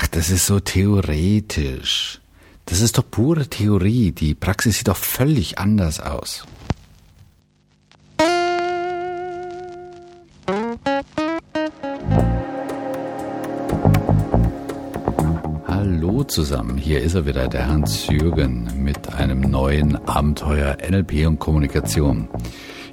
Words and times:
Ach, 0.00 0.06
das 0.06 0.30
ist 0.30 0.46
so 0.46 0.60
theoretisch. 0.60 2.20
Das 2.66 2.80
ist 2.82 2.98
doch 2.98 3.10
pure 3.10 3.48
Theorie. 3.48 4.12
Die 4.12 4.34
Praxis 4.34 4.78
sieht 4.78 4.86
doch 4.86 4.96
völlig 4.96 5.58
anders 5.58 5.98
aus. 5.98 6.44
Hallo 15.66 16.22
zusammen, 16.24 16.78
hier 16.78 17.02
ist 17.02 17.14
er 17.14 17.26
wieder, 17.26 17.48
der 17.48 17.66
Hans-Jürgen, 17.66 18.70
mit 18.84 19.12
einem 19.14 19.40
neuen 19.40 19.96
Abenteuer 20.08 20.76
NLP 20.88 21.26
und 21.26 21.40
Kommunikation. 21.40 22.28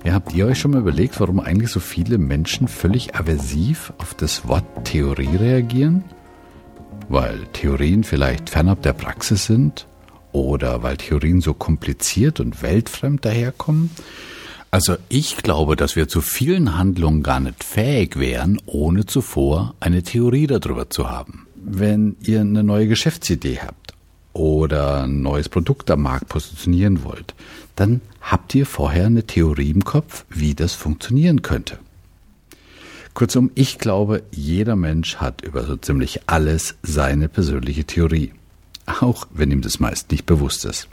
Ja, 0.04 0.14
habt 0.14 0.34
ihr 0.34 0.48
euch 0.48 0.60
schon 0.60 0.72
mal 0.72 0.82
überlegt, 0.82 1.20
warum 1.20 1.40
eigentlich 1.40 1.70
so 1.70 1.80
viele 1.80 2.18
Menschen 2.18 2.68
völlig 2.68 3.14
aversiv 3.14 3.94
auf 4.00 4.16
das 4.16 4.48
Wort 4.48 4.66
Theorie 4.86 5.36
reagieren? 5.36 6.04
Weil 7.10 7.46
Theorien 7.54 8.04
vielleicht 8.04 8.50
fernab 8.50 8.82
der 8.82 8.94
Praxis 8.94 9.46
sind 9.46 9.88
oder 10.32 10.84
weil 10.84 10.98
Theorien 10.98 11.42
so 11.42 11.54
kompliziert 11.54 12.40
und 12.40 12.62
weltfremd 12.62 13.24
daherkommen. 13.24 13.90
Also 14.72 14.98
ich 15.08 15.38
glaube, 15.38 15.78
dass 15.78 15.96
wir 15.96 16.10
zu 16.10 16.20
vielen 16.20 16.78
Handlungen 16.78 17.24
gar 17.24 17.40
nicht 17.40 17.64
fähig 17.64 18.20
wären, 18.20 18.62
ohne 18.66 19.06
zuvor 19.06 19.74
eine 19.80 20.04
Theorie 20.04 20.48
darüber 20.48 20.90
zu 20.90 21.10
haben. 21.10 21.48
Wenn 21.56 22.18
ihr 22.22 22.42
eine 22.42 22.64
neue 22.64 22.88
Geschäftsidee 22.88 23.60
habt 23.60 23.94
oder 24.34 25.04
ein 25.04 25.22
neues 25.22 25.48
Produkt 25.48 25.90
am 25.92 26.02
Markt 26.02 26.28
positionieren 26.28 27.06
wollt, 27.06 27.34
dann 27.78 28.02
habt 28.20 28.54
ihr 28.54 28.66
vorher 28.66 29.06
eine 29.06 29.26
Theorie 29.26 29.70
im 29.70 29.86
Kopf, 29.86 30.26
wie 30.30 30.56
das 30.56 30.74
funktionieren 30.74 31.42
könnte. 31.42 31.80
Kurzum, 33.16 33.50
ich 33.56 33.80
glaube, 33.80 34.24
jeder 34.32 34.76
Mensch 34.76 35.16
hat 35.16 35.42
über 35.42 35.64
so 35.64 35.78
ziemlich 35.78 36.28
alles 36.28 36.76
seine 36.84 37.30
persönliche 37.30 37.86
Theorie. 37.86 38.34
Auch 38.86 39.26
wenn 39.34 39.52
ihm 39.52 39.62
das 39.62 39.80
meist 39.80 40.12
nicht 40.12 40.26
bewusst 40.26 40.66
ist. 40.66 40.90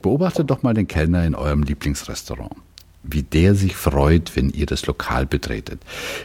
Beobachtet 0.00 0.48
doch 0.48 0.62
mal 0.62 0.74
den 0.74 0.86
Kellner 0.86 1.26
in 1.26 1.34
eurem 1.34 1.64
Lieblingsrestaurant. 1.64 2.54
Wie 3.02 3.24
der 3.24 3.56
sich 3.56 3.74
freut, 3.74 4.36
wenn 4.36 4.50
ihr 4.50 4.66
das 4.66 4.86
Lokal 4.86 5.26
betretet. 5.26 5.80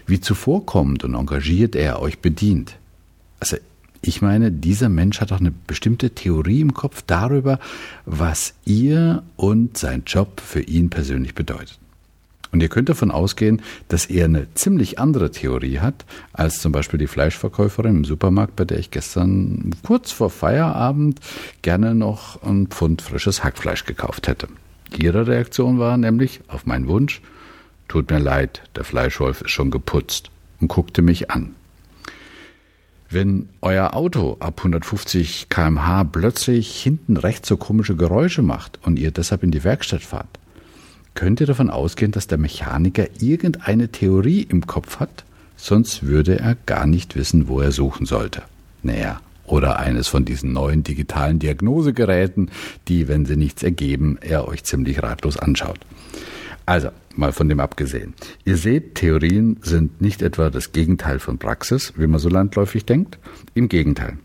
Wie 0.06 0.22
zuvorkommend 0.22 1.04
und 1.04 1.16
engagiert 1.16 1.76
er 1.76 2.04
euch 2.04 2.20
bedient. 2.20 2.78
Also, 3.40 3.58
ich 4.04 4.22
meine, 4.22 4.52
dieser 4.52 4.90
Mensch 4.90 5.22
hat 5.22 5.32
doch 5.32 5.40
eine 5.40 5.54
bestimmte 5.66 6.12
Theorie 6.12 6.62
im 6.62 6.76
Kopf 6.76 7.04
darüber, 7.08 7.60
was 8.06 8.54
ihr 8.64 9.24
und 9.38 9.76
sein 9.76 10.04
Job 10.06 10.40
für 10.40 10.62
ihn 10.62 10.92
persönlich 10.92 11.34
bedeutet. 11.34 11.80
Und 12.52 12.62
ihr 12.62 12.70
könnt 12.70 12.90
davon 12.90 13.12
ausgehen, 13.12 13.62
dass 13.88 14.06
er 14.06 14.26
eine 14.26 14.54
ziemlich 14.56 15.00
andere 15.00 15.32
Theorie 15.32 15.80
hat, 15.80 16.06
als 16.34 16.60
zum 16.60 16.72
Beispiel 16.72 17.00
die 17.00 17.08
Fleischverkäuferin 17.08 17.98
im 17.98 18.06
Supermarkt, 18.06 18.56
bei 18.56 18.66
der 18.66 18.80
ich 18.80 18.92
gestern 18.92 19.72
kurz 19.86 20.12
vor 20.12 20.30
Feierabend 20.30 21.20
gerne 21.62 21.96
noch 21.96 22.44
ein 22.44 22.68
Pfund 22.68 23.02
frisches 23.02 23.44
Hackfleisch 23.44 23.86
gekauft 23.86 24.28
hätte. 24.28 24.48
Ihre 24.98 25.28
Reaktion 25.28 25.80
war 25.80 25.96
nämlich 25.96 26.42
auf 26.50 26.66
meinen 26.66 26.88
Wunsch, 26.88 27.22
tut 27.88 28.10
mir 28.12 28.20
leid, 28.20 28.62
der 28.76 28.84
Fleischwolf 28.84 29.42
ist 29.42 29.52
schon 29.52 29.72
geputzt 29.72 30.30
und 30.60 30.68
guckte 30.68 31.02
mich 31.02 31.32
an. 31.32 31.56
Wenn 33.10 33.50
euer 33.62 33.94
Auto 33.94 34.38
ab 34.40 34.60
150 34.60 35.50
kmh 35.50 36.06
plötzlich 36.06 36.82
hinten 36.82 37.18
rechts 37.18 37.50
so 37.50 37.58
komische 37.58 37.98
Geräusche 37.98 38.42
macht 38.42 38.80
und 38.84 38.98
ihr 38.98 39.12
deshalb 39.12 39.44
in 39.44 39.52
die 39.52 39.66
Werkstatt 39.66 40.02
fahrt, 40.02 40.40
könnt 41.14 41.40
ihr 41.40 41.48
davon 41.48 41.70
ausgehen, 41.70 42.12
dass 42.12 42.28
der 42.28 42.38
Mechaniker 42.38 43.08
irgendeine 43.20 43.90
Theorie 43.90 44.42
im 44.42 44.68
Kopf 44.68 45.00
hat, 45.00 45.24
sonst 45.56 46.04
würde 46.04 46.40
er 46.40 46.56
gar 46.66 46.88
nicht 46.88 47.16
wissen, 47.16 47.48
wo 47.48 47.62
er 47.62 47.72
suchen 47.72 48.06
sollte. 48.06 48.44
Naja, 48.84 49.22
oder 49.46 49.80
eines 49.80 50.08
von 50.08 50.26
diesen 50.26 50.54
neuen 50.54 50.84
digitalen 50.84 51.40
Diagnosegeräten, 51.40 52.50
die, 52.88 53.08
wenn 53.08 53.26
sie 53.26 53.36
nichts 53.36 53.64
ergeben, 53.64 54.18
er 54.22 54.48
euch 54.48 54.64
ziemlich 54.64 55.04
ratlos 55.04 55.38
anschaut. 55.38 55.80
Also, 56.66 56.90
mal 57.16 57.34
von 57.34 57.50
dem 57.50 57.60
abgesehen. 57.60 58.14
Ihr 58.46 58.58
seht, 58.58 58.96
Theorien 58.96 59.58
sind 59.62 60.02
nicht 60.02 60.22
etwa 60.22 60.50
das 60.50 60.72
Gegenteil 60.72 61.20
von 61.20 61.38
Praxis, 61.38 61.94
wie 61.98 62.08
man 62.08 62.20
so 62.20 62.30
landläufig 62.30 62.86
denkt. 62.86 63.18
Im 63.54 63.68
Gegenteil. 63.68 64.18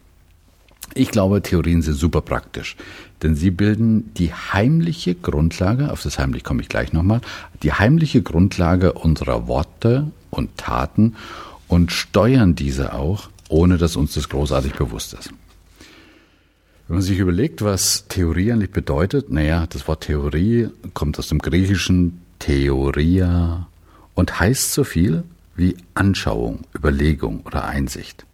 Ich 0.95 1.11
glaube, 1.11 1.43
Theorien 1.43 1.83
sind 1.83 1.95
super 1.95 2.21
praktisch, 2.21 2.77
denn 3.23 3.35
sie 3.35 3.51
bilden 3.51 4.13
die 4.15 4.33
heimliche 4.33 5.15
Grundlage, 5.15 5.91
auf 5.91 6.03
das 6.03 6.19
heimlich 6.19 6.45
komme 6.45 6.63
ich 6.63 6.69
gleich 6.69 6.93
nochmal, 6.93 7.21
die 7.63 7.73
heimliche 7.73 8.23
Grundlage 8.23 8.93
unserer 8.93 9.47
Worte 9.47 10.11
und 10.31 10.57
Taten 10.57 11.17
und 11.69 11.93
steuern 11.93 12.55
diese 12.55 12.95
auch, 12.95 13.29
ohne 13.49 13.79
dass 13.79 13.97
uns 13.97 14.15
das 14.15 14.29
großartig 14.29 14.75
bewusst 14.75 15.15
ist. 15.15 15.33
Wenn 16.89 16.97
man 16.97 17.03
sich 17.03 17.19
überlegt, 17.19 17.63
was 17.63 18.07
Theorie 18.09 18.53
eigentlich 18.53 18.71
bedeutet, 18.71 19.31
naja, 19.31 19.67
das 19.67 19.89
Wort 19.89 20.05
Theorie 20.05 20.69
kommt 20.95 21.19
aus 21.19 21.29
dem 21.29 21.41
Griechischen 21.41 22.21
Theoria 22.39 23.67
und 24.15 24.39
heißt 24.39 24.73
so 24.73 24.85
viel 24.85 25.25
wie 25.57 25.77
Anschauung, 25.95 26.61
Überlegung 26.75 27.41
oder 27.41 27.65
Einsicht. 27.65 28.25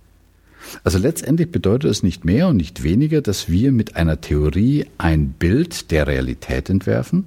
Also 0.85 0.99
letztendlich 0.99 1.51
bedeutet 1.51 1.91
es 1.91 2.03
nicht 2.03 2.25
mehr 2.25 2.49
und 2.49 2.57
nicht 2.57 2.83
weniger, 2.83 3.21
dass 3.21 3.49
wir 3.49 3.73
mit 3.73 3.97
einer 3.97 4.21
Theorie 4.21 4.87
ein 4.99 5.31
Bild 5.31 5.91
der 5.91 6.07
Realität 6.07 6.71
entwerfen, 6.71 7.25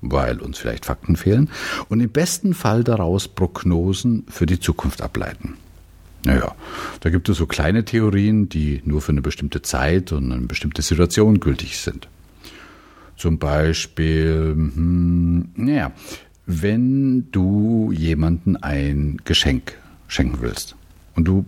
weil 0.00 0.40
uns 0.40 0.58
vielleicht 0.58 0.86
Fakten 0.86 1.16
fehlen, 1.16 1.50
und 1.88 2.00
im 2.00 2.10
besten 2.10 2.54
Fall 2.54 2.84
daraus 2.84 3.28
Prognosen 3.28 4.24
für 4.28 4.46
die 4.46 4.60
Zukunft 4.60 5.02
ableiten. 5.02 5.54
Naja, 6.24 6.54
da 7.00 7.10
gibt 7.10 7.28
es 7.28 7.36
so 7.36 7.46
kleine 7.46 7.84
Theorien, 7.84 8.48
die 8.48 8.82
nur 8.84 9.00
für 9.00 9.12
eine 9.12 9.22
bestimmte 9.22 9.62
Zeit 9.62 10.12
und 10.12 10.32
eine 10.32 10.46
bestimmte 10.46 10.82
Situation 10.82 11.40
gültig 11.40 11.78
sind. 11.78 12.08
Zum 13.16 13.38
Beispiel, 13.38 14.52
hm, 14.54 15.48
naja, 15.54 15.92
wenn 16.46 17.30
du 17.30 17.92
jemanden 17.92 18.56
ein 18.56 19.18
Geschenk 19.24 19.74
schenken 20.06 20.38
willst 20.40 20.76
und 21.14 21.24
du 21.24 21.44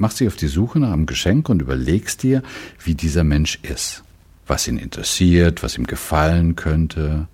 machst 0.00 0.20
dich 0.20 0.28
auf 0.28 0.36
die 0.36 0.48
Suche 0.48 0.80
nach 0.80 0.92
einem 0.92 1.06
Geschenk 1.06 1.48
und 1.48 1.62
überlegst 1.62 2.22
dir, 2.22 2.42
wie 2.82 2.94
dieser 2.94 3.22
Mensch 3.22 3.58
ist, 3.62 4.02
was 4.46 4.66
ihn 4.66 4.78
interessiert, 4.78 5.62
was 5.62 5.78
ihm 5.78 5.86
gefallen 5.86 6.56
könnte. 6.56 7.28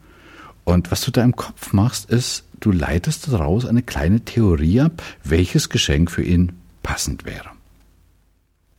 Und 0.64 0.90
was 0.90 1.00
du 1.00 1.10
da 1.10 1.22
im 1.22 1.36
Kopf 1.36 1.72
machst, 1.72 2.10
ist, 2.10 2.44
du 2.60 2.72
leitest 2.72 3.32
daraus 3.32 3.64
eine 3.64 3.82
kleine 3.82 4.20
Theorie 4.20 4.80
ab, 4.80 5.02
welches 5.22 5.68
Geschenk 5.68 6.10
für 6.10 6.24
ihn 6.24 6.52
passend 6.82 7.24
wäre. 7.24 7.55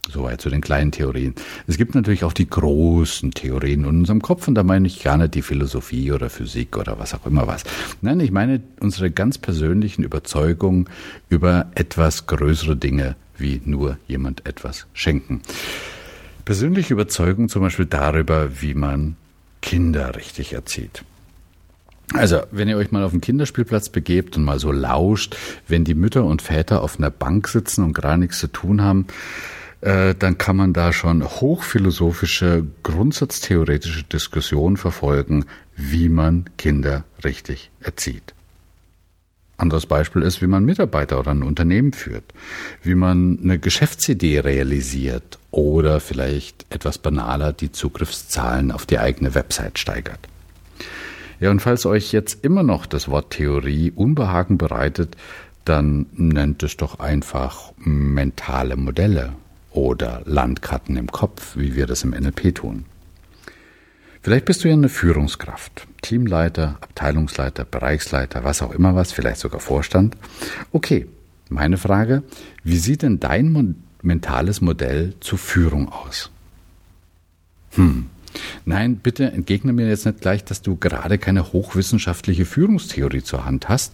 Soweit 0.09 0.39
zu 0.39 0.49
den 0.49 0.61
kleinen 0.61 0.91
Theorien. 0.91 1.35
Es 1.67 1.77
gibt 1.77 1.93
natürlich 1.93 2.23
auch 2.23 2.33
die 2.33 2.49
großen 2.49 3.31
Theorien 3.31 3.81
in 3.81 3.85
unserem 3.87 4.21
Kopf 4.21 4.47
und 4.47 4.55
da 4.55 4.63
meine 4.63 4.87
ich 4.87 5.03
gar 5.03 5.17
nicht 5.17 5.35
die 5.35 5.41
Philosophie 5.41 6.11
oder 6.11 6.29
Physik 6.29 6.77
oder 6.77 6.97
was 6.97 7.13
auch 7.13 7.25
immer 7.25 7.47
was. 7.47 7.63
Nein, 8.01 8.19
ich 8.21 8.31
meine 8.31 8.61
unsere 8.79 9.11
ganz 9.11 9.37
persönlichen 9.37 10.03
Überzeugungen 10.03 10.85
über 11.29 11.67
etwas 11.75 12.25
größere 12.25 12.77
Dinge 12.77 13.15
wie 13.37 13.61
nur 13.65 13.97
jemand 14.07 14.45
etwas 14.45 14.87
schenken. 14.93 15.41
Persönliche 16.45 16.93
Überzeugung 16.93 17.49
zum 17.49 17.61
Beispiel 17.61 17.85
darüber, 17.85 18.61
wie 18.61 18.73
man 18.73 19.17
Kinder 19.61 20.15
richtig 20.15 20.53
erzieht. 20.53 21.03
Also, 22.13 22.41
wenn 22.51 22.69
ihr 22.69 22.77
euch 22.77 22.91
mal 22.91 23.03
auf 23.03 23.11
den 23.11 23.19
Kinderspielplatz 23.19 23.89
begebt 23.89 24.37
und 24.37 24.45
mal 24.45 24.59
so 24.59 24.71
lauscht, 24.71 25.35
wenn 25.67 25.83
die 25.83 25.93
Mütter 25.93 26.23
und 26.23 26.41
Väter 26.41 26.81
auf 26.81 26.97
einer 26.97 27.09
Bank 27.09 27.49
sitzen 27.49 27.83
und 27.83 27.93
gar 27.93 28.15
nichts 28.15 28.39
zu 28.39 28.47
tun 28.47 28.81
haben, 28.81 29.07
äh, 29.81 30.15
dann 30.15 30.37
kann 30.37 30.55
man 30.55 30.73
da 30.73 30.91
schon 30.91 31.23
hochphilosophische, 31.23 32.65
grundsatztheoretische 32.83 34.03
Diskussionen 34.03 34.77
verfolgen, 34.77 35.45
wie 35.75 36.09
man 36.09 36.45
Kinder 36.57 37.03
richtig 37.23 37.69
erzieht. 37.81 38.33
Anderes 39.57 39.87
Beispiel 39.87 40.21
ist, 40.21 40.41
wie 40.41 40.47
man 40.47 40.65
Mitarbeiter 40.65 41.19
oder 41.19 41.31
ein 41.31 41.41
Unternehmen 41.41 41.91
führt, 41.91 42.25
wie 42.83 42.93
man 42.93 43.39
eine 43.41 43.57
Geschäftsidee 43.57 44.39
realisiert 44.39 45.39
oder 45.49 45.99
vielleicht 45.99 46.67
etwas 46.69 46.99
banaler 46.99 47.53
die 47.53 47.71
Zugriffszahlen 47.71 48.71
auf 48.71 48.85
die 48.85 48.99
eigene 48.99 49.33
Website 49.33 49.79
steigert. 49.79 50.19
Ja, 51.39 51.49
und 51.49 51.59
falls 51.59 51.85
euch 51.85 52.11
jetzt 52.11 52.43
immer 52.43 52.63
noch 52.63 52.85
das 52.85 53.09
Wort 53.09 53.31
Theorie 53.31 53.91
Unbehagen 53.91 54.57
bereitet, 54.57 55.17
dann 55.65 56.05
nennt 56.13 56.63
es 56.63 56.77
doch 56.77 56.99
einfach 56.99 57.73
mentale 57.77 58.75
Modelle 58.75 59.33
oder 59.77 60.23
Landkarten 60.25 60.97
im 60.97 61.05
Kopf, 61.11 61.55
wie 61.55 61.75
wir 61.75 61.85
das 61.85 62.03
im 62.03 62.09
NLP 62.09 62.55
tun. 62.55 62.85
Vielleicht 64.23 64.45
bist 64.45 64.63
du 64.63 64.67
ja 64.67 64.73
eine 64.73 64.89
Führungskraft, 64.89 65.87
Teamleiter, 66.01 66.79
Abteilungsleiter, 66.81 67.63
Bereichsleiter, 67.63 68.43
was 68.43 68.63
auch 68.63 68.71
immer 68.71 68.95
was, 68.95 69.11
vielleicht 69.11 69.39
sogar 69.39 69.59
Vorstand. 69.59 70.17
Okay, 70.71 71.05
meine 71.49 71.77
Frage, 71.77 72.23
wie 72.63 72.77
sieht 72.77 73.03
denn 73.03 73.19
dein 73.19 73.75
mentales 74.01 74.61
Modell 74.61 75.13
zur 75.19 75.37
Führung 75.37 75.89
aus? 75.89 76.31
Hm. 77.75 78.07
Nein, 78.65 78.97
bitte 78.97 79.31
entgegne 79.31 79.73
mir 79.73 79.87
jetzt 79.87 80.07
nicht 80.07 80.21
gleich, 80.21 80.43
dass 80.43 80.63
du 80.63 80.75
gerade 80.75 81.19
keine 81.19 81.53
hochwissenschaftliche 81.53 82.45
Führungstheorie 82.45 83.21
zur 83.21 83.45
Hand 83.45 83.69
hast. 83.69 83.93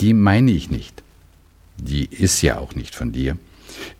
Die 0.00 0.12
meine 0.12 0.50
ich 0.50 0.70
nicht. 0.70 1.02
Die 1.78 2.04
ist 2.04 2.42
ja 2.42 2.58
auch 2.58 2.74
nicht 2.74 2.94
von 2.94 3.10
dir. 3.10 3.38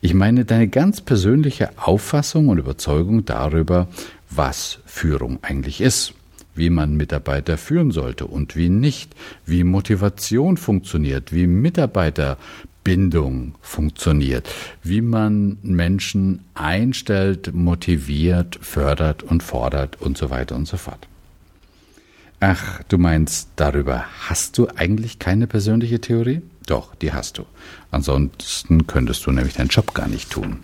Ich 0.01 0.13
meine 0.13 0.45
deine 0.45 0.67
ganz 0.67 1.01
persönliche 1.01 1.69
Auffassung 1.77 2.49
und 2.49 2.57
Überzeugung 2.57 3.25
darüber, 3.25 3.87
was 4.29 4.79
Führung 4.85 5.39
eigentlich 5.41 5.81
ist, 5.81 6.13
wie 6.55 6.69
man 6.69 6.95
Mitarbeiter 6.95 7.57
führen 7.57 7.91
sollte 7.91 8.25
und 8.25 8.55
wie 8.55 8.69
nicht, 8.69 9.13
wie 9.45 9.63
Motivation 9.63 10.57
funktioniert, 10.57 11.33
wie 11.33 11.47
Mitarbeiterbindung 11.47 13.55
funktioniert, 13.61 14.49
wie 14.83 15.01
man 15.01 15.57
Menschen 15.61 16.41
einstellt, 16.53 17.53
motiviert, 17.53 18.57
fördert 18.61 19.23
und 19.23 19.43
fordert 19.43 20.01
und 20.01 20.17
so 20.17 20.29
weiter 20.29 20.55
und 20.55 20.67
so 20.67 20.77
fort. 20.77 21.07
Ach, 22.39 22.81
du 22.89 22.97
meinst, 22.97 23.49
darüber 23.55 24.05
hast 24.27 24.57
du 24.57 24.67
eigentlich 24.75 25.19
keine 25.19 25.47
persönliche 25.47 25.99
Theorie? 25.99 26.41
Doch, 26.65 26.95
die 26.95 27.13
hast 27.13 27.37
du. 27.37 27.45
Ansonsten 27.91 28.87
könntest 28.87 29.25
du 29.25 29.31
nämlich 29.31 29.53
deinen 29.53 29.69
Job 29.69 29.93
gar 29.93 30.07
nicht 30.07 30.31
tun. 30.31 30.59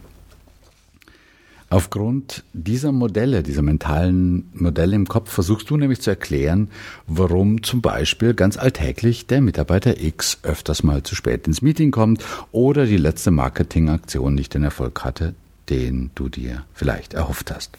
Aufgrund 1.69 2.43
dieser 2.51 2.91
Modelle, 2.91 3.43
dieser 3.43 3.61
mentalen 3.61 4.49
Modelle 4.53 4.93
im 4.93 5.07
Kopf, 5.07 5.31
versuchst 5.31 5.69
du 5.69 5.77
nämlich 5.77 6.01
zu 6.01 6.09
erklären, 6.09 6.69
warum 7.07 7.63
zum 7.63 7.81
Beispiel 7.81 8.33
ganz 8.33 8.57
alltäglich 8.57 9.25
der 9.27 9.39
Mitarbeiter 9.39 10.01
X 10.01 10.39
öfters 10.43 10.83
mal 10.83 11.03
zu 11.03 11.15
spät 11.15 11.47
ins 11.47 11.61
Meeting 11.61 11.91
kommt 11.91 12.25
oder 12.51 12.85
die 12.85 12.97
letzte 12.97 13.31
Marketingaktion 13.31 14.35
nicht 14.35 14.53
den 14.53 14.63
Erfolg 14.63 15.05
hatte, 15.05 15.33
den 15.69 16.11
du 16.13 16.27
dir 16.27 16.65
vielleicht 16.73 17.13
erhofft 17.13 17.51
hast. 17.51 17.77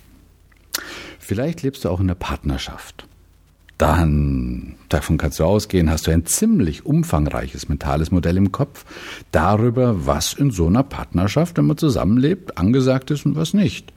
Vielleicht 1.18 1.62
lebst 1.62 1.84
du 1.84 1.90
auch 1.90 2.00
in 2.00 2.06
einer 2.06 2.14
Partnerschaft 2.14 3.06
dann, 3.78 4.76
davon 4.88 5.18
kannst 5.18 5.40
du 5.40 5.44
ausgehen, 5.44 5.90
hast 5.90 6.06
du 6.06 6.10
ein 6.10 6.26
ziemlich 6.26 6.86
umfangreiches 6.86 7.68
mentales 7.68 8.10
Modell 8.10 8.36
im 8.36 8.52
Kopf 8.52 8.84
darüber, 9.32 10.06
was 10.06 10.32
in 10.32 10.50
so 10.50 10.66
einer 10.66 10.82
Partnerschaft, 10.82 11.56
wenn 11.56 11.66
man 11.66 11.78
zusammenlebt, 11.78 12.58
angesagt 12.58 13.10
ist 13.10 13.26
und 13.26 13.36
was 13.36 13.54
nicht. 13.54 13.92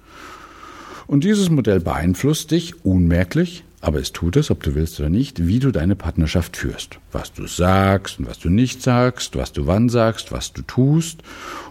Und 1.07 1.23
dieses 1.23 1.49
Modell 1.49 1.79
beeinflusst 1.79 2.51
dich 2.51 2.83
unmerklich, 2.83 3.63
aber 3.81 3.99
es 3.99 4.11
tut 4.11 4.37
es, 4.37 4.49
ob 4.49 4.63
du 4.63 4.73
willst 4.73 4.99
oder 4.99 5.09
nicht, 5.09 5.45
wie 5.45 5.59
du 5.59 5.71
deine 5.71 5.95
Partnerschaft 5.95 6.57
führst. 6.57 6.97
Was 7.11 7.33
du 7.33 7.45
sagst 7.45 8.17
und 8.17 8.27
was 8.27 8.39
du 8.39 8.49
nicht 8.49 8.81
sagst, 8.81 9.35
was 9.35 9.51
du 9.51 9.67
wann 9.67 9.89
sagst, 9.89 10.31
was 10.31 10.53
du 10.53 10.63
tust 10.63 11.21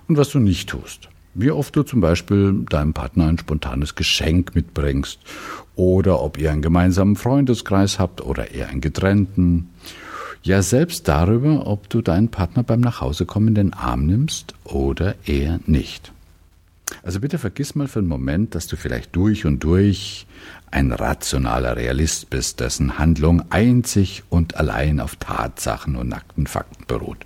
und 0.07 0.17
was 0.17 0.29
du 0.29 0.39
nicht 0.39 0.69
tust. 0.69 1.09
Wie 1.35 1.51
oft 1.51 1.75
du 1.75 1.83
zum 1.83 2.01
Beispiel 2.01 2.65
deinem 2.71 2.93
Partner 2.93 3.27
ein 3.27 3.39
spontanes 3.39 3.97
Geschenk 3.97 4.55
mitbringst 4.55 5.19
oder 5.77 6.23
ob 6.23 6.39
ihr 6.39 6.53
einen 6.53 6.63
gemeinsamen 6.63 7.17
Freundeskreis 7.17 7.99
habt 7.99 8.21
oder 8.21 8.53
eher 8.53 8.69
einen 8.69 8.81
getrennten. 8.81 9.71
Ja, 10.43 10.63
selbst 10.63 11.09
darüber, 11.09 11.67
ob 11.67 11.89
du 11.89 12.03
deinen 12.03 12.29
Partner 12.29 12.63
beim 12.63 12.81
Nachhausekommen 12.81 13.49
in 13.49 13.55
den 13.55 13.73
Arm 13.73 14.07
nimmst 14.07 14.55
oder 14.65 15.15
eher 15.27 15.59
nicht. 15.67 16.13
Also 17.03 17.19
bitte 17.21 17.39
vergiss 17.39 17.75
mal 17.75 17.89
für 17.89 17.99
einen 17.99 18.09
Moment, 18.09 18.55
dass 18.55 18.67
du 18.67 18.77
vielleicht 18.77 19.17
durch 19.17 19.47
und 19.47 19.65
durch 19.65 20.27
ein 20.71 20.93
rationaler 20.93 21.77
Realist 21.77 22.31
bist, 22.31 22.61
dessen 22.61 22.99
Handlung 22.99 23.43
einzig 23.51 24.23
und 24.29 24.57
allein 24.57 25.01
auf 25.01 25.17
Tatsachen 25.17 25.97
und 25.97 26.09
nackten 26.09 26.47
Fakten 26.47 26.85
beruht. 26.87 27.19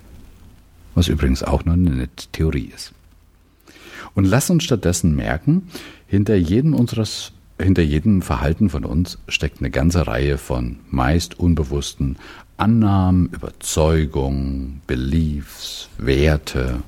Was 0.95 1.07
übrigens 1.07 1.43
auch 1.43 1.65
nur 1.65 1.75
eine 1.75 2.07
Theorie 2.31 2.71
ist. 2.73 2.93
Und 4.13 4.25
lass 4.25 4.49
uns 4.49 4.63
stattdessen 4.63 5.15
merken, 5.15 5.69
hinter 6.07 6.35
jedem 6.35 6.73
unseres 6.73 7.33
hinter 7.61 7.81
jedem 7.81 8.21
Verhalten 8.21 8.69
von 8.69 8.85
uns 8.85 9.17
steckt 9.27 9.59
eine 9.59 9.69
ganze 9.69 10.07
Reihe 10.07 10.37
von 10.37 10.77
meist 10.89 11.39
unbewussten 11.39 12.17
Annahmen, 12.57 13.27
Überzeugungen, 13.27 14.81
Beliefs, 14.87 15.89
Werte, 15.97 16.81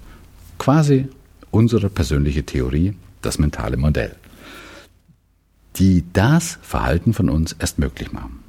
quasi 0.58 1.08
unsere 1.50 1.90
persönliche 1.90 2.44
Theorie, 2.44 2.94
das 3.22 3.38
mentale 3.38 3.78
Modell, 3.78 4.16
die 5.78 6.04
das 6.14 6.58
Verhalten 6.62 7.14
von 7.14 7.30
uns 7.30 7.56
erst 7.58 7.80
möglich 7.80 8.12
machen. 8.12 8.41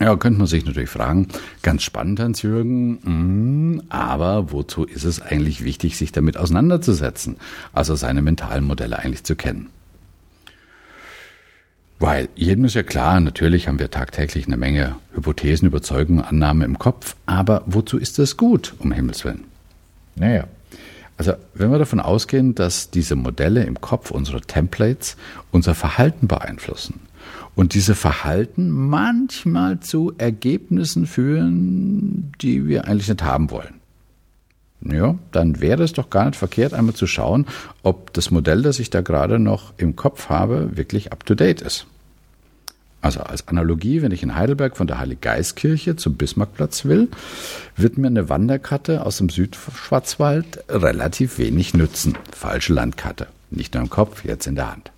Ja, 0.00 0.14
könnte 0.16 0.38
man 0.38 0.46
sich 0.46 0.64
natürlich 0.64 0.90
fragen, 0.90 1.26
ganz 1.62 1.82
spannend, 1.82 2.20
Hans-Jürgen, 2.20 3.72
mm, 3.72 3.82
aber 3.88 4.52
wozu 4.52 4.84
ist 4.84 5.04
es 5.04 5.20
eigentlich 5.20 5.64
wichtig, 5.64 5.96
sich 5.96 6.12
damit 6.12 6.36
auseinanderzusetzen, 6.36 7.36
also 7.72 7.96
seine 7.96 8.22
mentalen 8.22 8.64
Modelle 8.64 8.98
eigentlich 8.98 9.24
zu 9.24 9.34
kennen? 9.34 9.70
Weil 11.98 12.28
jedem 12.36 12.64
ist 12.64 12.74
ja 12.74 12.84
klar, 12.84 13.18
natürlich 13.18 13.66
haben 13.66 13.80
wir 13.80 13.90
tagtäglich 13.90 14.46
eine 14.46 14.56
Menge 14.56 14.94
Hypothesen, 15.14 15.66
Überzeugungen, 15.66 16.22
Annahmen 16.22 16.62
im 16.62 16.78
Kopf, 16.78 17.16
aber 17.26 17.62
wozu 17.66 17.98
ist 17.98 18.20
das 18.20 18.36
gut, 18.36 18.74
um 18.78 18.92
Himmels 18.92 19.24
Willen? 19.24 19.44
Naja, 20.14 20.44
also 21.16 21.32
wenn 21.54 21.72
wir 21.72 21.78
davon 21.80 21.98
ausgehen, 21.98 22.54
dass 22.54 22.90
diese 22.90 23.16
Modelle 23.16 23.64
im 23.64 23.80
Kopf, 23.80 24.12
unsere 24.12 24.40
Templates, 24.40 25.16
unser 25.50 25.74
Verhalten 25.74 26.28
beeinflussen 26.28 27.00
und 27.58 27.74
diese 27.74 27.96
Verhalten 27.96 28.70
manchmal 28.70 29.80
zu 29.80 30.12
Ergebnissen 30.16 31.08
führen, 31.08 32.30
die 32.40 32.68
wir 32.68 32.84
eigentlich 32.84 33.08
nicht 33.08 33.24
haben 33.24 33.50
wollen. 33.50 33.74
Ja, 34.80 35.16
dann 35.32 35.60
wäre 35.60 35.82
es 35.82 35.92
doch 35.92 36.08
gar 36.08 36.26
nicht 36.26 36.36
verkehrt, 36.36 36.72
einmal 36.72 36.94
zu 36.94 37.08
schauen, 37.08 37.46
ob 37.82 38.12
das 38.12 38.30
Modell, 38.30 38.62
das 38.62 38.78
ich 38.78 38.90
da 38.90 39.00
gerade 39.00 39.40
noch 39.40 39.72
im 39.76 39.96
Kopf 39.96 40.28
habe, 40.28 40.76
wirklich 40.76 41.10
up-to-date 41.10 41.60
ist. 41.60 41.86
Also 43.00 43.22
als 43.22 43.48
Analogie, 43.48 44.02
wenn 44.02 44.12
ich 44.12 44.22
in 44.22 44.36
Heidelberg 44.36 44.76
von 44.76 44.86
der 44.86 45.00
Heiliggeistkirche 45.00 45.96
zum 45.96 46.14
Bismarckplatz 46.14 46.84
will, 46.84 47.08
wird 47.76 47.98
mir 47.98 48.06
eine 48.06 48.28
Wanderkarte 48.28 49.04
aus 49.04 49.18
dem 49.18 49.30
Südschwarzwald 49.30 50.62
relativ 50.68 51.38
wenig 51.38 51.74
nützen. 51.74 52.16
Falsche 52.30 52.72
Landkarte. 52.72 53.26
Nicht 53.50 53.74
nur 53.74 53.82
im 53.82 53.90
Kopf, 53.90 54.24
jetzt 54.24 54.46
in 54.46 54.54
der 54.54 54.70
Hand. 54.70 54.92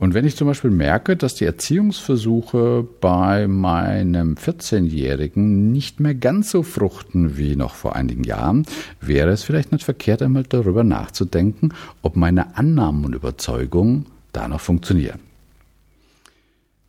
Und 0.00 0.14
wenn 0.14 0.24
ich 0.24 0.34
zum 0.34 0.48
Beispiel 0.48 0.70
merke, 0.70 1.14
dass 1.14 1.34
die 1.34 1.44
Erziehungsversuche 1.44 2.88
bei 3.02 3.46
meinem 3.46 4.34
14-Jährigen 4.34 5.70
nicht 5.72 6.00
mehr 6.00 6.14
ganz 6.14 6.50
so 6.50 6.62
fruchten 6.62 7.36
wie 7.36 7.54
noch 7.54 7.74
vor 7.74 7.96
einigen 7.96 8.24
Jahren, 8.24 8.64
wäre 9.02 9.28
es 9.28 9.42
vielleicht 9.42 9.72
nicht 9.72 9.84
verkehrt, 9.84 10.22
einmal 10.22 10.44
darüber 10.44 10.84
nachzudenken, 10.84 11.74
ob 12.00 12.16
meine 12.16 12.56
Annahmen 12.56 13.04
und 13.04 13.14
Überzeugungen 13.14 14.06
da 14.32 14.48
noch 14.48 14.62
funktionieren. 14.62 15.20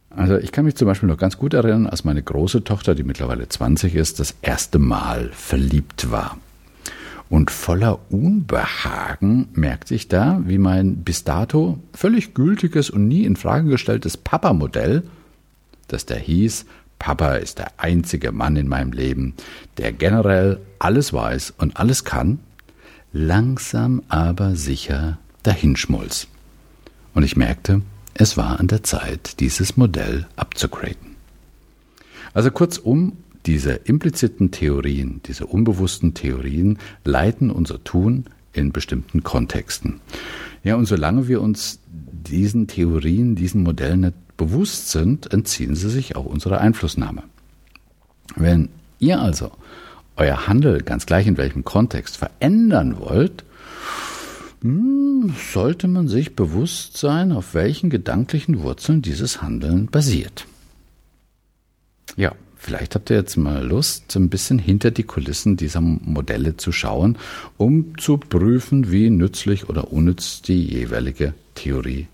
Also 0.10 0.38
ich 0.38 0.54
kann 0.54 0.64
mich 0.64 0.76
zum 0.76 0.88
Beispiel 0.88 1.10
noch 1.10 1.18
ganz 1.18 1.38
gut 1.38 1.54
erinnern, 1.54 1.88
als 1.88 2.06
meine 2.06 2.24
große 2.24 2.64
Tochter, 2.64 2.96
die 2.96 3.04
mittlerweile 3.04 3.48
20 3.48 3.94
ist, 3.94 4.22
das 4.22 4.36
erste 4.42 4.80
Mal 4.80 5.32
verliebt 5.34 6.12
war. 6.12 6.38
Und 7.32 7.50
voller 7.50 8.12
Unbehagen 8.12 9.48
merkte 9.54 9.96
ich 9.96 10.10
da, 10.10 10.42
wie 10.48 10.58
mein 10.58 10.98
bis 10.98 11.24
dato 11.24 11.80
völlig 11.94 12.34
gültiges 12.34 12.90
und 12.90 13.08
nie 13.08 13.24
in 13.24 13.38
Frage 13.38 13.70
gestelltes 13.70 14.18
Papa-Modell, 14.18 15.04
das 15.88 16.06
da 16.06 16.16
hieß, 16.16 16.66
Papa 17.00 17.36
ist 17.36 17.60
der 17.60 17.72
einzige 17.78 18.34
Mann 18.34 18.58
in 18.58 18.68
meinem 18.68 18.92
Leben, 18.92 19.34
der 19.78 19.94
generell 19.94 20.60
alles 20.78 21.14
weiß 21.14 21.54
und 21.58 21.78
alles 21.78 22.04
kann, 22.04 22.40
langsam 23.14 24.04
aber 24.10 24.58
sicher 24.58 25.18
dahinschmolz. 25.44 26.28
Und 27.14 27.24
ich 27.24 27.38
merkte, 27.38 27.82
es 28.14 28.36
war 28.36 28.60
an 28.60 28.68
der 28.68 28.84
Zeit, 28.84 29.40
dieses 29.40 29.78
Modell 29.78 30.28
abzugraden. 30.36 31.16
Also 32.34 32.52
kurzum, 32.52 33.14
diese 33.46 33.72
impliziten 33.72 34.52
Theorien, 34.52 35.22
diese 35.26 35.46
unbewussten 35.46 36.14
Theorien 36.14 36.78
leiten 37.04 37.50
unser 37.50 37.84
Tun 37.84 38.26
in 38.54 38.72
bestimmten 38.72 39.24
Kontexten. 39.24 40.00
Ja, 40.64 40.76
und 40.76 40.86
solange 40.86 41.28
wir 41.28 41.42
uns 41.42 41.80
diesen 41.88 42.68
Theorien, 42.68 43.36
diesen 43.36 43.64
Modellen 43.64 44.02
nicht 44.02 44.38
bewusst 44.38 44.92
sind, 44.92 45.32
entziehen 45.34 45.76
sie 45.76 45.90
sich 45.90 46.16
auch 46.16 46.26
unserer 46.26 46.62
Einflussnahme. 46.62 47.24
Wenn 48.36 48.70
ihr 49.00 49.20
also 49.20 49.52
euer 50.16 50.48
Handel, 50.48 50.82
ganz 50.84 51.06
gleich 51.06 51.26
in 51.28 51.38
welchem 51.38 51.64
Kontext, 51.64 52.18
verändern 52.18 53.00
wollt, 53.00 53.44
hm, 54.62 55.34
sollte 55.52 55.88
man 55.88 56.08
sich 56.08 56.36
bewusst 56.36 56.98
sein, 56.98 57.32
auf 57.32 57.54
welchen 57.54 57.90
gedanklichen 57.90 58.62
Wurzeln 58.62 59.02
dieses 59.02 59.42
Handeln 59.42 59.88
basiert. 59.88 60.46
Ja, 62.16 62.34
Vielleicht 62.64 62.94
habt 62.94 63.10
ihr 63.10 63.16
jetzt 63.16 63.38
mal 63.38 63.66
Lust, 63.66 64.16
ein 64.16 64.30
bisschen 64.30 64.60
hinter 64.60 64.92
die 64.92 65.02
Kulissen 65.02 65.58
dieser 65.58 65.82
Modelle 65.82 66.58
zu 66.58 66.72
schauen, 66.72 67.18
um 67.58 67.98
zu 67.98 68.18
prüfen, 68.18 68.92
wie 68.92 69.10
nützlich 69.10 69.68
oder 69.68 69.92
unnütz 69.92 70.44
die 70.44 70.64
jeweilige 70.66 71.34
Theorie 71.56 72.08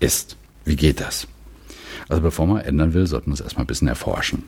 ist. 0.00 0.36
Wie 0.64 0.74
geht 0.74 1.00
das? 1.00 1.28
Also 2.08 2.22
bevor 2.22 2.48
man 2.48 2.62
ändern 2.62 2.92
will, 2.92 3.06
sollten 3.06 3.30
wir 3.30 3.34
es 3.34 3.40
erstmal 3.40 3.62
ein 3.62 3.68
bisschen 3.68 3.86
erforschen. 3.86 4.42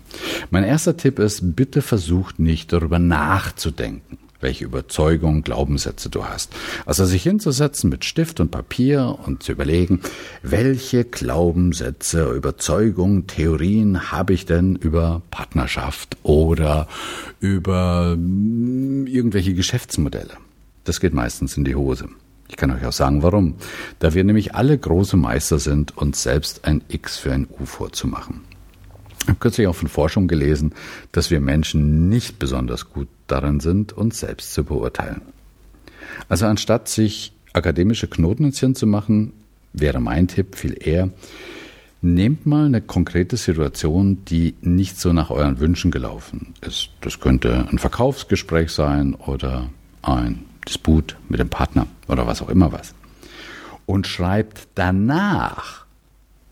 Mein 0.51 0.65
erster 0.65 0.97
Tipp 0.97 1.21
ist, 1.21 1.55
bitte 1.55 1.81
versucht 1.81 2.41
nicht 2.41 2.73
darüber 2.73 2.99
nachzudenken 2.99 4.19
welche 4.47 4.65
Überzeugungen, 4.65 5.43
Glaubenssätze 5.43 6.09
du 6.09 6.25
hast. 6.25 6.55
Also 6.87 7.05
sich 7.05 7.25
hinzusetzen 7.25 7.91
mit 7.91 8.05
Stift 8.05 8.39
und 8.39 8.53
Papier 8.53 9.19
und 9.27 9.43
zu 9.43 9.51
überlegen, 9.51 10.01
welche 10.43 11.05
Glaubenssätze, 11.05 12.31
Überzeugungen, 12.33 13.27
Theorien 13.27 14.13
habe 14.13 14.35
ich 14.35 14.47
denn 14.47 14.77
über 14.77 15.23
Partnerschaft 15.33 16.17
oder 16.23 16.87
über 17.41 18.13
hm, 18.13 19.09
irgendwelche 19.09 19.53
Geschäftsmodelle. 19.53 20.37
Das 20.85 21.01
geht 21.01 21.13
meistens 21.13 21.57
in 21.57 21.65
die 21.65 21.75
Hose. 21.75 22.09
Ich 22.49 22.57
kann 22.57 22.71
euch 22.71 22.87
auch 22.87 22.93
sagen, 22.93 23.25
warum. 23.25 23.57
Da 23.99 24.15
wir 24.15 24.23
nämlich 24.23 24.55
alle 24.55 24.79
große 24.79 25.17
Meister 25.17 25.59
sind, 25.59 25.97
uns 25.97 26.23
selbst 26.23 26.65
ein 26.65 26.83
X 26.87 27.19
für 27.19 27.33
ein 27.33 27.49
U 27.61 27.65
vorzumachen. 27.65 28.43
Habe 29.37 29.51
kürzlich 29.51 29.67
auch 29.67 29.75
von 29.75 29.89
Forschung 29.89 30.29
gelesen, 30.29 30.73
dass 31.13 31.31
wir 31.31 31.41
Menschen 31.41 32.09
nicht 32.09 32.39
besonders 32.39 32.89
gut 32.89 33.09
darin 33.27 33.61
sind, 33.61 33.93
uns 33.93 34.19
selbst 34.19 34.55
zu 34.55 34.65
beurteilen. 34.65 35.21
Also 36.31 36.47
anstatt 36.47 36.89
sich 36.89 37.33
akademische 37.53 38.07
Knoten 38.07 38.45
ins 38.45 38.61
Hirn 38.61 38.75
zu 38.75 38.87
machen, 38.87 39.35
wäre 39.75 40.01
mein 40.01 40.27
Tipp 40.27 40.55
viel 40.55 40.75
eher, 40.81 41.11
nehmt 42.01 42.47
mal 42.47 42.65
eine 42.65 42.81
konkrete 42.81 43.37
Situation, 43.37 44.25
die 44.25 44.55
nicht 44.63 44.99
so 44.99 45.13
nach 45.13 45.29
euren 45.29 45.61
Wünschen 45.61 45.91
gelaufen 45.91 46.55
ist. 46.63 46.89
Das 47.03 47.21
könnte 47.21 47.69
ein 47.71 47.79
Verkaufsgespräch 47.79 48.71
sein 48.71 49.13
oder 49.15 49.69
ein 50.01 50.47
Disput 50.67 51.19
mit 51.29 51.41
dem 51.41 51.51
Partner 51.51 51.87
oder 52.09 52.27
was 52.27 52.41
auch 52.41 52.49
immer 52.49 52.73
was. 52.73 52.95
Und 53.85 54.07
schreibt 54.07 54.69
danach, 54.77 55.85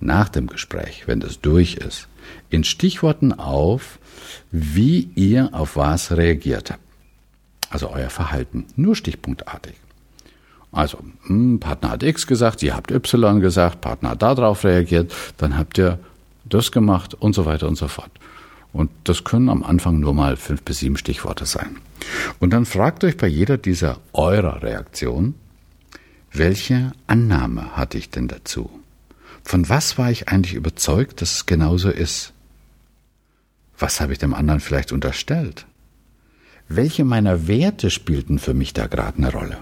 nach 0.00 0.28
dem 0.28 0.48
Gespräch, 0.48 1.04
wenn 1.06 1.20
das 1.20 1.40
durch 1.40 1.76
ist, 1.76 2.08
in 2.50 2.64
Stichworten 2.64 3.32
auf, 3.32 3.98
wie 4.50 5.10
ihr 5.14 5.50
auf 5.52 5.76
was 5.76 6.12
reagiert 6.12 6.70
habt. 6.70 6.80
Also 7.70 7.90
euer 7.90 8.10
Verhalten, 8.10 8.66
nur 8.76 8.94
stichpunktartig. 8.94 9.74
Also, 10.70 10.98
hm, 11.26 11.60
Partner 11.60 11.90
hat 11.90 12.02
X 12.02 12.26
gesagt, 12.26 12.62
ihr 12.62 12.74
habt 12.74 12.90
Y 12.90 13.40
gesagt, 13.40 13.80
Partner 13.80 14.10
hat 14.10 14.22
darauf 14.22 14.64
reagiert, 14.64 15.14
dann 15.36 15.56
habt 15.56 15.78
ihr 15.78 15.98
das 16.44 16.72
gemacht 16.72 17.14
und 17.14 17.34
so 17.34 17.46
weiter 17.46 17.68
und 17.68 17.76
so 17.76 17.88
fort. 17.88 18.10
Und 18.72 18.90
das 19.04 19.22
können 19.22 19.48
am 19.48 19.62
Anfang 19.62 20.00
nur 20.00 20.14
mal 20.14 20.36
fünf 20.36 20.62
bis 20.62 20.80
sieben 20.80 20.96
Stichworte 20.96 21.46
sein. 21.46 21.76
Und 22.40 22.52
dann 22.52 22.66
fragt 22.66 23.04
euch 23.04 23.16
bei 23.16 23.28
jeder 23.28 23.56
dieser 23.56 23.98
eurer 24.12 24.62
Reaktion, 24.62 25.34
welche 26.32 26.90
Annahme 27.06 27.76
hatte 27.76 27.96
ich 27.96 28.10
denn 28.10 28.26
dazu? 28.26 28.68
Von 29.44 29.68
was 29.68 29.98
war 29.98 30.10
ich 30.10 30.28
eigentlich 30.28 30.54
überzeugt, 30.54 31.20
dass 31.20 31.36
es 31.36 31.46
genauso 31.46 31.90
ist? 31.90 32.32
Was 33.78 34.00
habe 34.00 34.12
ich 34.12 34.18
dem 34.18 34.34
anderen 34.34 34.60
vielleicht 34.60 34.90
unterstellt? 34.90 35.66
Welche 36.68 37.04
meiner 37.04 37.46
Werte 37.46 37.90
spielten 37.90 38.38
für 38.38 38.54
mich 38.54 38.72
da 38.72 38.86
gerade 38.86 39.18
eine 39.18 39.30
Rolle? 39.30 39.58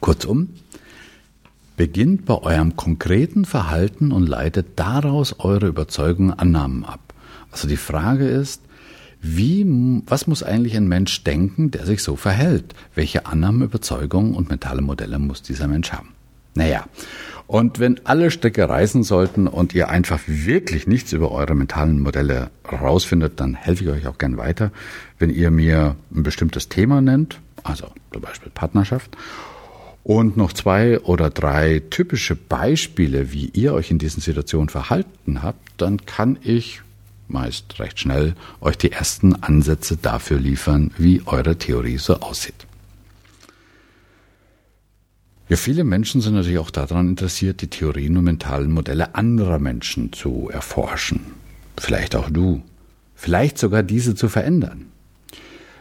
Kurzum, 0.00 0.48
beginnt 1.76 2.24
bei 2.24 2.34
eurem 2.34 2.76
konkreten 2.76 3.44
Verhalten 3.44 4.10
und 4.10 4.26
leitet 4.26 4.78
daraus 4.78 5.38
eure 5.38 5.66
Überzeugungen 5.66 6.32
Annahmen 6.32 6.84
ab. 6.84 7.12
Also 7.50 7.68
die 7.68 7.76
Frage 7.76 8.26
ist, 8.26 8.62
wie, 9.20 9.66
was 10.06 10.26
muss 10.26 10.42
eigentlich 10.42 10.76
ein 10.76 10.88
Mensch 10.88 11.24
denken, 11.24 11.70
der 11.70 11.84
sich 11.84 12.02
so 12.02 12.16
verhält? 12.16 12.74
Welche 12.94 13.26
Annahmen, 13.26 13.62
Überzeugungen 13.62 14.34
und 14.34 14.48
mentale 14.48 14.80
Modelle 14.80 15.18
muss 15.18 15.42
dieser 15.42 15.68
Mensch 15.68 15.92
haben? 15.92 16.15
Naja, 16.56 16.86
und 17.46 17.78
wenn 17.78 18.00
alle 18.04 18.30
Strecke 18.32 18.68
reisen 18.68 19.04
sollten 19.04 19.46
und 19.46 19.72
ihr 19.74 19.88
einfach 19.88 20.20
wirklich 20.26 20.86
nichts 20.86 21.12
über 21.12 21.30
eure 21.30 21.54
mentalen 21.54 22.00
Modelle 22.00 22.50
rausfindet, 22.70 23.38
dann 23.38 23.54
helfe 23.54 23.84
ich 23.84 23.90
euch 23.90 24.06
auch 24.08 24.18
gern 24.18 24.36
weiter, 24.36 24.72
wenn 25.18 25.30
ihr 25.30 25.50
mir 25.50 25.94
ein 26.12 26.24
bestimmtes 26.24 26.68
Thema 26.68 27.00
nennt, 27.00 27.40
also 27.62 27.86
zum 28.12 28.22
Beispiel 28.22 28.50
Partnerschaft, 28.52 29.16
und 30.02 30.36
noch 30.36 30.52
zwei 30.52 31.00
oder 31.00 31.30
drei 31.30 31.82
typische 31.90 32.36
Beispiele, 32.36 33.32
wie 33.32 33.50
ihr 33.52 33.74
euch 33.74 33.90
in 33.90 33.98
diesen 33.98 34.20
Situationen 34.20 34.68
verhalten 34.68 35.42
habt, 35.42 35.60
dann 35.76 36.04
kann 36.06 36.38
ich 36.42 36.82
meist 37.28 37.78
recht 37.80 37.98
schnell 37.98 38.34
euch 38.60 38.78
die 38.78 38.92
ersten 38.92 39.34
Ansätze 39.42 39.96
dafür 39.96 40.38
liefern, 40.38 40.92
wie 40.96 41.22
eure 41.26 41.56
Theorie 41.56 41.98
so 41.98 42.20
aussieht. 42.20 42.65
Ja, 45.48 45.56
viele 45.56 45.84
Menschen 45.84 46.20
sind 46.20 46.34
natürlich 46.34 46.58
auch 46.58 46.70
daran 46.70 47.08
interessiert, 47.08 47.62
die 47.62 47.68
Theorien 47.68 48.16
und 48.16 48.24
mentalen 48.24 48.72
Modelle 48.72 49.14
anderer 49.14 49.60
Menschen 49.60 50.12
zu 50.12 50.50
erforschen. 50.52 51.20
Vielleicht 51.78 52.16
auch 52.16 52.30
du. 52.30 52.62
Vielleicht 53.14 53.56
sogar 53.56 53.84
diese 53.84 54.16
zu 54.16 54.28
verändern. 54.28 54.86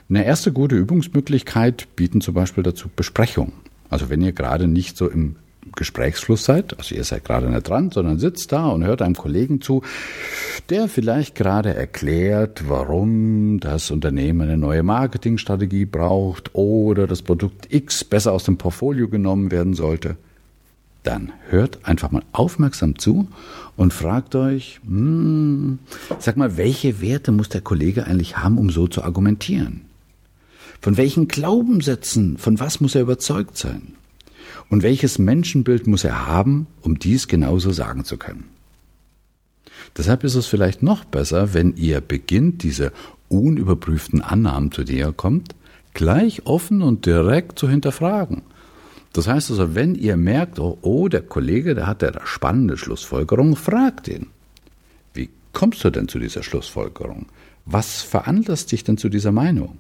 Eine 0.08 0.24
erste 0.24 0.54
gute 0.54 0.76
Übungsmöglichkeit 0.76 1.88
bieten 1.96 2.22
zum 2.22 2.36
Beispiel 2.36 2.64
dazu 2.64 2.90
Besprechungen. 2.96 3.54
Also 3.90 4.10
wenn 4.10 4.22
ihr 4.22 4.34
gerade 4.34 4.68
nicht 4.68 4.98
so 4.98 5.10
im 5.10 5.36
Gesprächsfluss 5.76 6.46
seid, 6.46 6.78
also 6.78 6.96
ihr 6.96 7.04
seid 7.04 7.26
gerade 7.26 7.50
nicht 7.50 7.68
dran, 7.68 7.92
sondern 7.92 8.20
sitzt 8.20 8.52
da 8.52 8.68
und 8.68 8.84
hört 8.84 9.02
einem 9.02 9.16
Kollegen 9.16 9.62
zu, 9.62 9.82
der 10.70 10.88
vielleicht 10.88 11.36
gerade 11.36 11.74
erklärt, 11.74 12.70
warum 12.70 13.60
das 13.60 13.92
Unternehmen 13.92 14.42
eine 14.42 14.58
neue 14.58 14.84
Marketingstrategie 14.84 15.86
braucht 15.86 16.54
oder 16.54 17.08
das 17.08 17.22
Produkt 17.22 17.74
X 17.74 18.04
besser 18.04 18.32
aus 18.32 18.44
dem 18.44 18.58
Portfolio 18.58 19.08
genommen 19.08 19.52
werden 19.52 19.74
sollte, 19.74 20.18
dann 21.04 21.32
hört 21.50 21.80
einfach 21.84 22.12
mal 22.12 22.24
aufmerksam 22.32 22.98
zu 22.98 23.28
und 23.76 23.94
fragt 23.94 24.36
euch, 24.36 24.80
hm, 24.86 25.80
sag 26.20 26.38
mal, 26.38 26.58
welche 26.58 27.02
Werte 27.02 27.32
muss 27.32 27.50
der 27.50 27.62
Kollege 27.62 28.06
eigentlich 28.06 28.38
haben, 28.38 28.58
um 28.58 28.70
so 28.70 28.88
zu 28.88 29.04
argumentieren? 29.04 29.82
Von 30.82 30.98
welchen 30.98 31.28
Glaubenssätzen, 31.28 32.38
von 32.38 32.60
was 32.60 32.80
muss 32.82 32.96
er 32.96 33.02
überzeugt 33.02 33.58
sein? 33.58 33.94
Und 34.70 34.84
welches 34.84 35.20
Menschenbild 35.20 35.88
muss 35.88 36.04
er 36.04 36.28
haben, 36.28 36.68
um 36.82 37.00
dies 37.00 37.28
genauso 37.28 37.72
sagen 37.72 38.06
zu 38.06 38.18
können? 38.18 38.46
Deshalb 39.98 40.24
ist 40.24 40.36
es 40.36 40.48
vielleicht 40.48 40.84
noch 40.84 41.06
besser, 41.06 41.54
wenn 41.54 41.76
ihr 41.76 42.02
beginnt, 42.02 42.64
diese 42.64 42.92
unüberprüften 43.30 44.22
Annahmen, 44.22 44.72
zu 44.72 44.84
denen 44.84 45.00
ihr 45.00 45.14
kommt, 45.14 45.56
gleich 45.94 46.46
offen 46.46 46.82
und 46.82 47.06
direkt 47.06 47.58
zu 47.58 47.70
hinterfragen. 47.70 48.44
Das 49.14 49.28
heißt 49.28 49.50
also, 49.52 49.76
wenn 49.76 49.96
ihr 49.96 50.18
merkt, 50.18 50.60
oh, 50.60 50.78
oh 50.82 51.08
der 51.08 51.22
Kollege, 51.22 51.74
der 51.74 51.88
hat 51.88 52.02
ja 52.02 52.10
eine 52.10 52.26
spannende 52.26 52.78
Schlussfolgerung, 52.78 53.56
fragt 53.56 54.10
ihn. 54.10 54.28
Wie 55.14 55.30
kommst 55.54 55.84
du 55.86 55.90
denn 55.90 56.10
zu 56.10 56.20
dieser 56.20 56.44
Schlussfolgerung? 56.44 57.28
Was 57.66 58.02
veranlasst 58.02 58.74
dich 58.74 58.84
denn 58.84 58.98
zu 58.98 59.08
dieser 59.08 59.32
Meinung? 59.32 59.78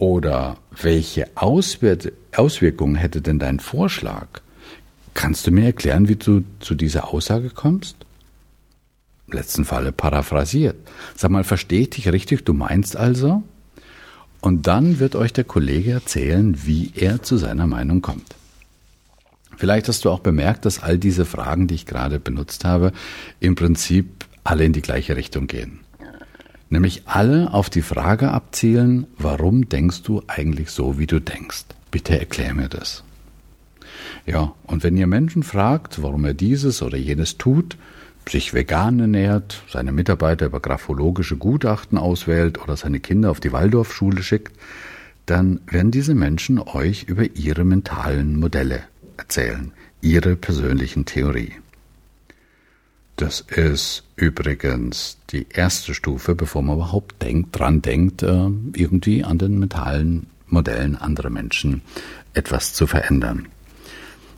Oder 0.00 0.56
welche 0.70 1.28
Auswirkungen 1.34 2.94
hätte 2.94 3.20
denn 3.20 3.38
dein 3.38 3.60
Vorschlag? 3.60 4.28
Kannst 5.12 5.46
du 5.46 5.50
mir 5.50 5.66
erklären, 5.66 6.08
wie 6.08 6.16
du 6.16 6.42
zu 6.58 6.74
dieser 6.74 7.12
Aussage 7.12 7.50
kommst? 7.50 7.96
Im 9.26 9.34
letzten 9.34 9.66
Falle 9.66 9.92
paraphrasiert. 9.92 10.76
Sag 11.14 11.30
mal, 11.30 11.44
verstehe 11.44 11.82
ich 11.82 11.90
dich 11.90 12.08
richtig? 12.10 12.46
Du 12.46 12.54
meinst 12.54 12.96
also? 12.96 13.42
Und 14.40 14.66
dann 14.66 15.00
wird 15.00 15.16
euch 15.16 15.34
der 15.34 15.44
Kollege 15.44 15.90
erzählen, 15.90 16.56
wie 16.64 16.92
er 16.94 17.22
zu 17.22 17.36
seiner 17.36 17.66
Meinung 17.66 18.00
kommt. 18.00 18.34
Vielleicht 19.58 19.86
hast 19.88 20.06
du 20.06 20.10
auch 20.10 20.20
bemerkt, 20.20 20.64
dass 20.64 20.82
all 20.82 20.96
diese 20.96 21.26
Fragen, 21.26 21.66
die 21.66 21.74
ich 21.74 21.84
gerade 21.84 22.18
benutzt 22.18 22.64
habe, 22.64 22.92
im 23.38 23.54
Prinzip 23.54 24.24
alle 24.44 24.64
in 24.64 24.72
die 24.72 24.80
gleiche 24.80 25.14
Richtung 25.14 25.46
gehen 25.46 25.80
nämlich 26.70 27.02
alle 27.06 27.52
auf 27.52 27.68
die 27.68 27.82
Frage 27.82 28.30
abzielen, 28.30 29.06
warum 29.18 29.68
denkst 29.68 30.02
du 30.02 30.22
eigentlich 30.26 30.70
so, 30.70 30.98
wie 30.98 31.06
du 31.06 31.20
denkst? 31.20 31.64
Bitte 31.90 32.18
erklär 32.18 32.54
mir 32.54 32.68
das. 32.68 33.04
Ja, 34.24 34.54
und 34.64 34.82
wenn 34.82 34.96
ihr 34.96 35.06
Menschen 35.06 35.42
fragt, 35.42 36.02
warum 36.02 36.24
er 36.24 36.34
dieses 36.34 36.82
oder 36.82 36.96
jenes 36.96 37.36
tut, 37.36 37.76
sich 38.28 38.54
vegan 38.54 39.00
ernährt, 39.00 39.62
seine 39.68 39.92
Mitarbeiter 39.92 40.46
über 40.46 40.60
graphologische 40.60 41.36
Gutachten 41.36 41.98
auswählt 41.98 42.62
oder 42.62 42.76
seine 42.76 43.00
Kinder 43.00 43.30
auf 43.30 43.40
die 43.40 43.52
Waldorfschule 43.52 44.22
schickt, 44.22 44.56
dann 45.26 45.60
werden 45.66 45.90
diese 45.90 46.14
Menschen 46.14 46.58
euch 46.58 47.04
über 47.04 47.24
ihre 47.36 47.64
mentalen 47.64 48.38
Modelle 48.38 48.82
erzählen, 49.16 49.72
ihre 50.00 50.36
persönlichen 50.36 51.04
Theorie. 51.04 51.52
Das 53.20 53.42
ist 53.42 54.04
übrigens 54.16 55.18
die 55.30 55.46
erste 55.52 55.92
Stufe, 55.92 56.34
bevor 56.34 56.62
man 56.62 56.76
überhaupt 56.76 57.20
denkt, 57.20 57.58
dran 57.58 57.82
denkt, 57.82 58.22
äh, 58.22 58.48
irgendwie 58.72 59.24
an 59.24 59.36
den 59.36 59.58
mentalen 59.58 60.28
Modellen 60.46 60.96
anderer 60.96 61.28
Menschen 61.28 61.82
etwas 62.32 62.72
zu 62.72 62.86
verändern. 62.86 63.48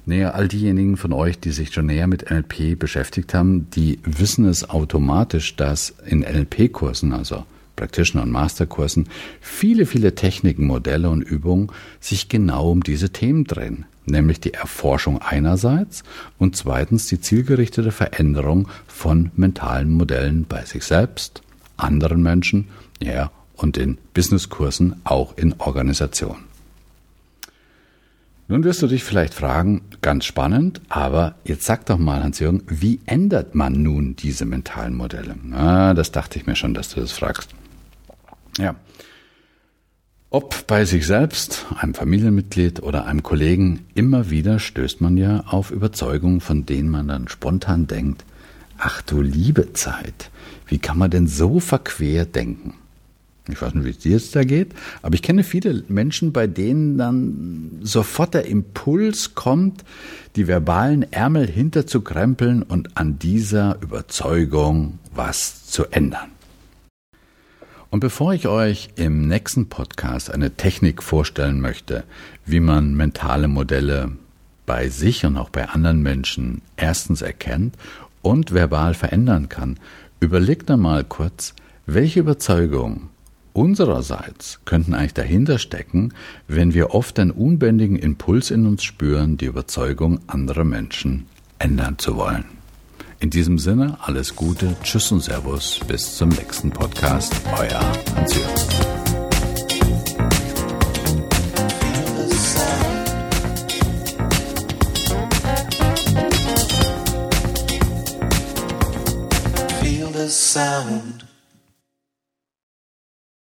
Naja, 0.05 0.31
all 0.31 0.49
diejenigen 0.49 0.97
von 0.97 1.13
euch, 1.13 1.39
die 1.39 1.53
sich 1.53 1.73
schon 1.73 1.87
näher 1.87 2.09
mit 2.09 2.29
NLP 2.29 2.77
beschäftigt 2.77 3.35
haben, 3.35 3.71
die 3.71 4.01
wissen 4.03 4.47
es 4.47 4.69
automatisch, 4.69 5.55
dass 5.55 5.95
in 6.05 6.23
NLP-Kursen, 6.23 7.13
also 7.13 7.47
Practitioner- 7.77 8.25
und 8.25 8.33
Masterkursen, 8.33 9.09
viele, 9.41 9.87
viele 9.87 10.17
Techniken, 10.17 10.67
Modelle 10.67 11.09
und 11.09 11.23
Übungen 11.23 11.71
sich 12.01 12.29
genau 12.29 12.73
um 12.73 12.83
diese 12.83 13.11
Themen 13.11 13.45
drehen 13.45 13.85
nämlich 14.07 14.41
die 14.41 14.55
Erforschung 14.55 15.21
einerseits 15.21 16.03
und 16.39 16.57
zweitens 16.57 17.07
die 17.07 17.21
zielgerichtete 17.21 17.93
Veränderung 17.93 18.69
von 18.87 19.31
mentalen 19.37 19.91
Modellen 19.91 20.45
bei 20.49 20.65
sich 20.65 20.85
selbst, 20.85 21.43
anderen 21.77 22.23
Menschen, 22.23 22.69
ja, 23.01 23.31
und 23.57 23.77
in 23.77 23.99
Businesskursen 24.15 24.97
auch 25.05 25.37
in 25.37 25.55
Organisationen. 25.59 26.45
Nun 28.49 28.65
wirst 28.65 28.83
du 28.83 28.87
dich 28.87 29.05
vielleicht 29.05 29.35
fragen, 29.35 29.83
ganz 30.03 30.27
spannend, 30.27 30.83
aber 30.89 31.37
jetzt 31.45 31.65
sag 31.65 31.87
doch 31.87 31.97
mal, 31.97 32.23
Hans-Jürgen, 32.23 32.63
wie 32.67 33.01
ändert 33.07 33.55
man 33.55 33.83
nun 33.83 34.17
diese 34.17 34.45
mentalen 34.45 34.95
Modelle? 34.95 35.37
Na, 35.43 35.95
das 35.95 36.13
dachte 36.13 36.39
ich 36.39 36.47
mir 36.47 36.57
schon, 36.57 36.75
dass 36.75 36.91
du 36.91 37.01
das 37.01 37.13
fragst. 37.13 37.55
Ja. 38.59 38.75
Ob 40.35 40.67
bei 40.67 40.87
sich 40.87 41.07
selbst, 41.07 41.67
einem 41.79 41.93
Familienmitglied 41.93 42.83
oder 42.83 43.05
einem 43.05 43.23
Kollegen, 43.23 43.81
immer 43.93 44.31
wieder 44.31 44.59
stößt 44.59 45.03
man 45.03 45.19
ja 45.19 45.41
auf 45.41 45.71
Überzeugungen, 45.71 46.41
von 46.41 46.65
denen 46.65 46.89
man 46.89 47.07
dann 47.09 47.29
spontan 47.29 47.87
denkt, 47.87 48.25
ach 48.79 49.03
du 49.03 49.21
liebe 49.21 49.75
Zeit, 49.75 50.31
wie 50.67 50.79
kann 50.79 50.97
man 50.97 51.11
denn 51.11 51.27
so 51.27 51.61
verquer 51.61 52.25
denken? 52.25 52.73
Ich 53.47 53.61
weiß 53.61 53.75
nicht, 53.75 53.85
wie 53.85 53.91
es 53.91 53.99
dir 53.99 54.13
jetzt 54.13 54.35
da 54.35 54.43
geht, 54.43 54.73
aber 55.03 55.17
ich 55.17 55.23
kenne 55.23 55.45
viele 55.45 55.85
Menschen, 55.89 56.33
bei 56.33 56.47
denen 56.47 56.97
dann 56.97 57.81
sofort 57.83 58.33
der 58.33 58.47
Impuls 58.47 59.35
kommt, 59.35 59.85
die 60.35 60.47
verbalen 60.47 61.13
Ärmel 61.13 61.47
hinterzukrempeln 61.47 62.63
und 62.63 62.97
an 62.97 63.19
dieser 63.19 63.83
Überzeugung 63.83 64.99
was 65.15 65.67
zu 65.67 65.85
ändern. 65.91 66.31
Und 67.93 68.01
bevor 68.01 68.33
ich 68.33 68.49
euch 68.49 68.89
im 68.97 69.29
nächsten 69.29 69.69
Podcast 69.69 70.31
eine 70.33 70.53
Technik 70.53 71.03
vorstellen 71.03 71.61
möchte, 71.61 72.05
wie 72.47 72.59
man 72.59 72.95
mentale 72.95 73.49
Modelle 73.49 74.13
bei 74.65 74.89
sich 74.89 75.27
und 75.27 75.37
auch 75.37 75.51
bei 75.51 75.69
anderen 75.69 76.01
Menschen 76.01 76.63
erstens 76.79 77.21
erkennt 77.21 77.77
und 78.23 78.55
verbal 78.55 78.95
verändern 78.95 79.51
kann, 79.51 79.79
überlegt 80.21 80.71
einmal 80.71 81.05
kurz, 81.05 81.53
welche 81.85 82.21
Überzeugung 82.21 83.11
unsererseits 83.53 84.61
könnten 84.65 84.95
eigentlich 84.95 85.13
dahinter 85.13 85.59
stecken, 85.59 86.15
wenn 86.49 86.73
wir 86.73 86.95
oft 86.95 87.19
einen 87.19 87.31
unbändigen 87.31 87.97
Impuls 87.97 88.51
in 88.51 88.65
uns 88.65 88.85
spüren, 88.85 89.37
die 89.37 89.45
Überzeugung 89.45 90.21
anderer 90.29 90.65
Menschen 90.65 91.27
ändern 91.59 91.99
zu 91.99 92.17
wollen. 92.17 92.62
In 93.23 93.31
diesem 93.31 93.57
Sinne, 93.57 93.97
alles 94.01 94.35
Gute, 94.35 94.75
Tschüss 94.83 95.13
und 95.13 95.21
Servus, 95.21 95.79
bis 95.87 96.17
zum 96.17 96.31
nächsten 96.31 96.71
Podcast, 96.71 97.33
euer 97.57 97.81
Hans-Jürgen. 98.17 98.63
sound 110.29 111.12